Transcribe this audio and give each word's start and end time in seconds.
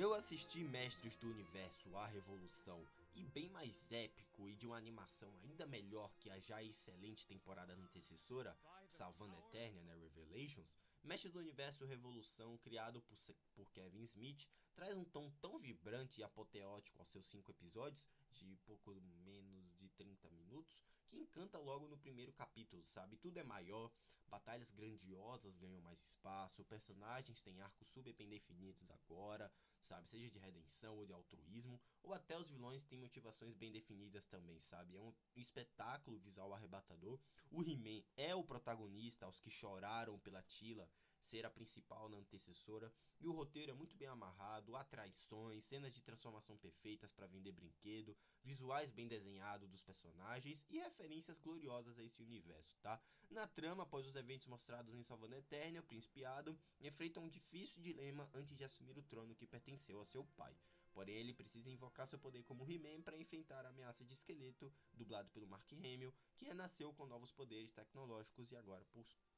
Eu 0.00 0.14
assisti 0.14 0.62
Mestres 0.62 1.16
do 1.16 1.28
Universo 1.28 1.96
A 1.96 2.06
Revolução 2.06 2.80
e 3.16 3.24
bem 3.24 3.48
mais 3.48 3.74
épico 3.90 4.48
e 4.48 4.54
de 4.54 4.64
uma 4.64 4.76
animação 4.76 5.28
ainda 5.42 5.66
melhor 5.66 6.14
que 6.20 6.30
a 6.30 6.38
já 6.38 6.62
excelente 6.62 7.26
temporada 7.26 7.72
antecessora, 7.74 8.56
Salvando 8.86 9.36
Eternia, 9.36 9.82
né, 9.82 9.96
Revelations, 9.96 10.78
Mestre 11.02 11.32
do 11.32 11.40
Universo 11.40 11.84
Revolução, 11.84 12.56
criado 12.58 13.02
por, 13.02 13.18
por 13.56 13.68
Kevin 13.72 14.04
Smith, 14.04 14.46
traz 14.72 14.94
um 14.94 15.02
tom 15.02 15.28
tão 15.40 15.58
vibrante 15.58 15.87
e 16.18 16.24
apoteótico 16.24 17.00
aos 17.00 17.10
seus 17.10 17.26
cinco 17.28 17.50
episódios 17.50 18.04
de 18.32 18.56
pouco 18.66 18.92
menos 19.24 19.76
de 19.78 19.88
30 19.90 20.28
minutos, 20.30 20.84
que 21.06 21.16
encanta 21.16 21.58
logo 21.58 21.88
no 21.88 21.96
primeiro 21.96 22.32
capítulo, 22.32 22.84
sabe? 22.86 23.16
Tudo 23.16 23.38
é 23.38 23.42
maior, 23.44 23.90
batalhas 24.28 24.70
grandiosas 24.70 25.56
ganham 25.56 25.80
mais 25.80 26.02
espaço, 26.02 26.64
personagens 26.64 27.40
têm 27.40 27.60
arcos 27.60 27.88
super 27.88 28.12
bem 28.12 28.28
definidos 28.28 28.90
agora, 28.90 29.50
sabe? 29.80 30.08
Seja 30.08 30.28
de 30.28 30.38
redenção 30.38 30.96
ou 30.96 31.06
de 31.06 31.12
altruísmo, 31.12 31.80
ou 32.02 32.12
até 32.12 32.36
os 32.36 32.48
vilões 32.48 32.84
têm 32.84 32.98
motivações 32.98 33.54
bem 33.54 33.72
definidas 33.72 34.26
também, 34.26 34.60
sabe? 34.60 34.96
É 34.96 35.00
um 35.00 35.14
espetáculo 35.36 36.18
visual 36.18 36.52
arrebatador. 36.52 37.18
O 37.50 37.62
He-Man 37.62 38.02
é 38.16 38.34
o 38.34 38.44
protagonista, 38.44 39.24
aos 39.24 39.40
que 39.40 39.50
choraram 39.50 40.18
pela 40.18 40.42
Tila 40.42 40.88
ser 41.28 41.44
a 41.44 41.50
principal 41.50 42.08
na 42.08 42.16
antecessora, 42.16 42.92
e 43.20 43.28
o 43.28 43.32
roteiro 43.32 43.70
é 43.70 43.74
muito 43.74 43.96
bem 43.96 44.08
amarrado, 44.08 44.74
há 44.76 44.84
traições, 44.84 45.64
cenas 45.64 45.94
de 45.94 46.00
transformação 46.00 46.56
perfeitas 46.56 47.12
para 47.12 47.26
vender 47.26 47.52
brinquedo, 47.52 48.16
visuais 48.42 48.90
bem 48.90 49.06
desenhados 49.06 49.68
dos 49.68 49.82
personagens 49.82 50.64
e 50.70 50.78
referências 50.78 51.38
gloriosas 51.38 51.98
a 51.98 52.04
esse 52.04 52.22
universo, 52.22 52.76
tá? 52.80 53.00
Na 53.30 53.46
trama, 53.46 53.82
após 53.82 54.06
os 54.06 54.16
eventos 54.16 54.46
mostrados 54.46 54.94
em 54.94 55.02
Salvando 55.02 55.34
Eternia, 55.34 55.80
o 55.80 55.84
príncipe 55.84 56.24
Adam 56.24 56.58
enfrenta 56.80 57.20
um 57.20 57.28
difícil 57.28 57.82
dilema 57.82 58.28
antes 58.32 58.56
de 58.56 58.64
assumir 58.64 58.96
o 58.96 59.02
trono 59.02 59.34
que 59.34 59.46
pertenceu 59.46 60.00
a 60.00 60.06
seu 60.06 60.24
pai. 60.24 60.56
Porém, 60.92 61.16
ele 61.16 61.34
precisa 61.34 61.70
invocar 61.70 62.08
seu 62.08 62.18
poder 62.18 62.42
como 62.44 62.68
He-Man 62.68 63.02
para 63.02 63.18
enfrentar 63.18 63.64
a 63.66 63.68
ameaça 63.68 64.04
de 64.04 64.14
esqueleto, 64.14 64.72
dublado 64.92 65.30
pelo 65.30 65.46
Mark 65.46 65.70
Hamill, 65.72 66.14
que 66.36 66.46
renasceu 66.46 66.92
com 66.94 67.06
novos 67.06 67.30
poderes 67.30 67.70
tecnológicos 67.72 68.50
e 68.50 68.56
agora 68.56 68.84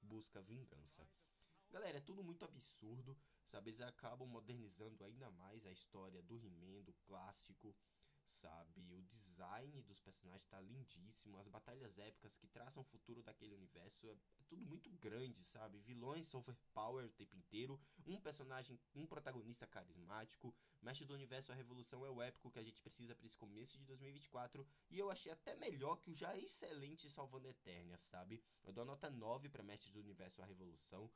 busca 0.00 0.40
vingança. 0.40 1.06
Galera, 1.72 1.98
é 1.98 2.00
tudo 2.00 2.24
muito 2.24 2.44
absurdo, 2.44 3.16
sabe? 3.44 3.70
Eles 3.70 3.80
acabam 3.80 4.26
modernizando 4.26 5.04
ainda 5.04 5.30
mais 5.30 5.64
a 5.64 5.70
história 5.70 6.20
do 6.20 6.36
He-Man, 6.36 6.82
do 6.82 6.92
clássico, 7.06 7.76
sabe? 8.26 8.80
O 8.90 9.00
design 9.02 9.80
dos 9.82 10.00
personagens 10.00 10.48
tá 10.48 10.60
lindíssimo, 10.60 11.38
as 11.38 11.46
batalhas 11.46 11.96
épicas 11.96 12.36
que 12.36 12.48
traçam 12.48 12.82
o 12.82 12.86
futuro 12.86 13.22
daquele 13.22 13.54
universo 13.54 14.08
é, 14.08 14.12
é 14.12 14.44
tudo 14.48 14.66
muito 14.66 14.90
grande, 14.90 15.44
sabe? 15.44 15.78
Vilões 15.78 16.34
overpower 16.34 17.04
o 17.06 17.10
tempo 17.12 17.36
inteiro, 17.36 17.80
um 18.04 18.20
personagem, 18.20 18.76
um 18.92 19.06
protagonista 19.06 19.64
carismático, 19.64 20.52
Mestre 20.82 21.06
do 21.06 21.14
Universo, 21.14 21.52
a 21.52 21.54
Revolução 21.54 22.04
é 22.04 22.10
o 22.10 22.20
épico 22.20 22.50
que 22.50 22.58
a 22.58 22.64
gente 22.64 22.80
precisa 22.80 23.14
para 23.14 23.26
esse 23.26 23.36
começo 23.36 23.78
de 23.78 23.84
2024 23.84 24.66
e 24.90 24.98
eu 24.98 25.08
achei 25.08 25.30
até 25.30 25.54
melhor 25.54 25.96
que 25.96 26.10
o 26.10 26.14
já 26.14 26.36
excelente 26.36 27.08
Salvando 27.08 27.48
Eternia, 27.48 27.96
sabe? 27.96 28.42
Eu 28.64 28.72
dou 28.72 28.84
nota 28.84 29.08
9 29.08 29.48
para 29.48 29.62
Mestre 29.62 29.92
do 29.92 30.00
Universo, 30.00 30.42
a 30.42 30.46
Revolução. 30.46 31.10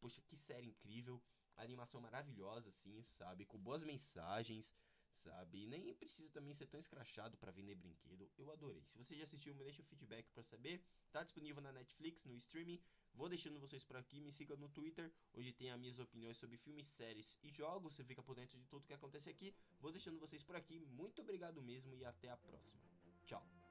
Poxa, 0.00 0.22
que 0.22 0.36
série 0.36 0.68
incrível. 0.68 1.22
Animação 1.56 2.00
maravilhosa, 2.00 2.68
assim, 2.68 3.02
sabe? 3.02 3.44
Com 3.44 3.58
boas 3.58 3.82
mensagens, 3.82 4.74
sabe? 5.08 5.62
E 5.62 5.66
nem 5.66 5.94
precisa 5.94 6.30
também 6.30 6.52
ser 6.52 6.66
tão 6.66 6.80
escrachado 6.80 7.36
para 7.36 7.52
vender 7.52 7.74
brinquedo. 7.76 8.30
Eu 8.36 8.50
adorei. 8.50 8.84
Se 8.86 8.96
você 8.98 9.16
já 9.16 9.24
assistiu, 9.24 9.54
me 9.54 9.62
deixa 9.62 9.82
o 9.82 9.84
feedback 9.84 10.28
para 10.30 10.42
saber. 10.42 10.82
Tá 11.12 11.22
disponível 11.22 11.62
na 11.62 11.72
Netflix, 11.72 12.24
no 12.24 12.34
streaming. 12.34 12.80
Vou 13.14 13.28
deixando 13.28 13.60
vocês 13.60 13.84
por 13.84 13.96
aqui. 13.96 14.20
Me 14.20 14.32
siga 14.32 14.56
no 14.56 14.68
Twitter, 14.68 15.12
onde 15.32 15.52
tem 15.52 15.70
as 15.70 15.78
minhas 15.78 15.98
opiniões 15.98 16.36
sobre 16.36 16.56
filmes, 16.58 16.86
séries 16.86 17.38
e 17.42 17.50
jogos. 17.50 17.94
Você 17.94 18.04
fica 18.04 18.22
por 18.22 18.34
dentro 18.34 18.58
de 18.58 18.66
tudo 18.66 18.86
que 18.86 18.92
acontece 18.92 19.30
aqui. 19.30 19.54
Vou 19.80 19.92
deixando 19.92 20.18
vocês 20.18 20.42
por 20.42 20.56
aqui. 20.56 20.80
Muito 20.80 21.22
obrigado 21.22 21.62
mesmo 21.62 21.94
e 21.94 22.04
até 22.04 22.28
a 22.30 22.36
próxima. 22.36 22.82
Tchau. 23.24 23.63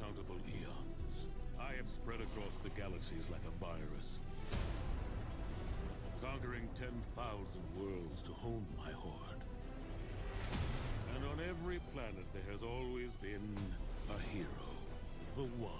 Uncountable 0.00 0.36
eons, 0.48 1.28
I 1.58 1.72
have 1.76 1.88
spread 1.88 2.20
across 2.20 2.58
the 2.58 2.70
galaxies 2.70 3.28
like 3.30 3.40
a 3.46 3.64
virus. 3.64 4.18
Conquering 6.22 6.68
10,000 6.74 7.60
worlds 7.76 8.22
to 8.22 8.32
hone 8.32 8.66
my 8.76 8.92
horde. 8.92 9.42
And 11.14 11.24
on 11.24 11.40
every 11.48 11.80
planet 11.92 12.24
there 12.32 12.42
has 12.52 12.62
always 12.62 13.16
been 13.16 13.56
a 14.08 14.20
hero. 14.30 14.46
The 15.36 15.42
One. 15.42 15.72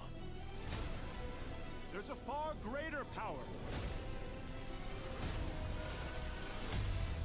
There's 1.92 2.08
a 2.08 2.14
far 2.14 2.52
greater 2.62 3.04
power 3.14 3.44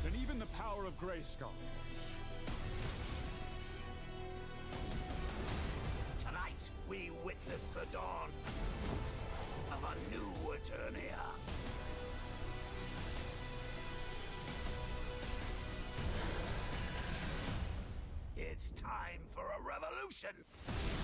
than 0.03 0.13
even 0.22 0.39
the 0.39 0.47
power 0.47 0.85
of 0.85 1.00
Grayskull. 1.00 1.51
Witness 7.45 7.61
the 7.73 7.85
dawn 7.91 8.29
of 9.72 9.83
a 9.83 10.13
new 10.13 10.25
Eternia. 10.51 11.19
It's 18.38 18.69
time 18.81 19.22
for 19.33 19.44
a 19.44 19.61
revolution! 19.61 20.94